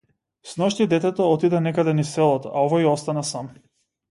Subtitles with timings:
[0.51, 3.53] Сношти детето отиде некаде низ селото, а овој остана сам.